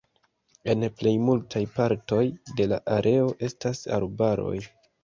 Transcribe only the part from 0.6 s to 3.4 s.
En plej multaj partoj de la areo